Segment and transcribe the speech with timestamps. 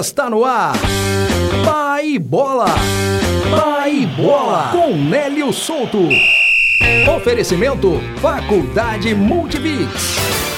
[0.00, 0.74] Está no ar.
[1.64, 2.66] Pai Bola.
[3.48, 4.70] Pai Bola.
[4.72, 6.08] Com Nélio Souto.
[7.16, 10.53] Oferecimento Faculdade Multibix.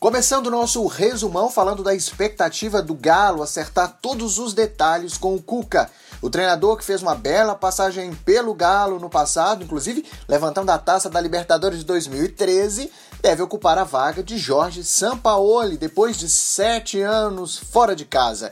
[0.00, 5.42] Começando o nosso resumão falando da expectativa do Galo acertar todos os detalhes com o
[5.42, 5.90] Cuca.
[6.22, 11.10] O treinador que fez uma bela passagem pelo Galo no passado, inclusive levantando a taça
[11.10, 12.90] da Libertadores de 2013,
[13.20, 18.50] deve ocupar a vaga de Jorge Sampaoli depois de sete anos fora de casa.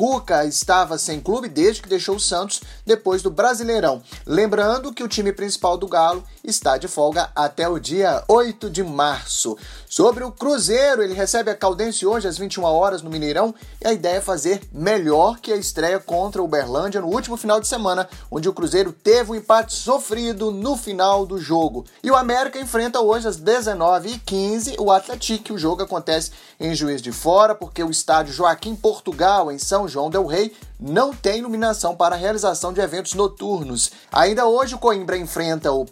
[0.00, 4.02] Cuca estava sem clube desde que deixou o Santos depois do Brasileirão.
[4.26, 8.82] Lembrando que o time principal do Galo está de folga até o dia 8 de
[8.82, 9.56] março.
[9.88, 13.92] Sobre o Cruzeiro, ele recebe a Caldense hoje às 21 horas no Mineirão e a
[13.92, 18.08] ideia é fazer melhor que a estreia contra o Berlândia no último final de semana,
[18.30, 21.86] onde o Cruzeiro teve um empate sofrido no final do jogo.
[22.02, 25.54] E o América enfrenta hoje às 19h15 o Atlético.
[25.54, 30.10] O jogo acontece em Juiz de Fora, porque o estádio Joaquim Portugal, em São João
[30.10, 33.92] del Rei, não tem iluminação para a realização de eventos noturnos.
[34.10, 35.84] Ainda hoje o Coimbra enfrenta o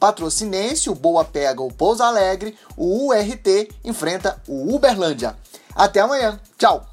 [0.49, 5.37] Patrocinense, o Boa pega o Pouso Alegre, o URT enfrenta o Uberlândia.
[5.75, 6.41] Até amanhã.
[6.57, 6.87] Tchau.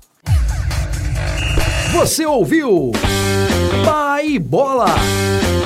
[1.94, 2.92] Você ouviu?
[3.86, 4.88] Pai Bola.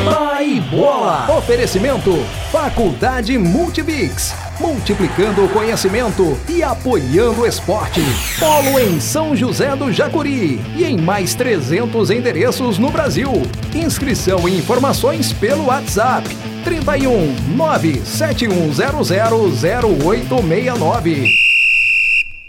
[0.06, 1.38] Pai Bola.
[1.38, 2.12] Oferecimento
[2.52, 4.34] Faculdade Multibix.
[4.60, 8.02] Multiplicando o conhecimento e apoiando o esporte.
[8.40, 13.32] Polo em São José do Jacuri e em mais 300 endereços no Brasil.
[13.74, 21.49] Inscrição e informações pelo WhatsApp 31 97100 0869.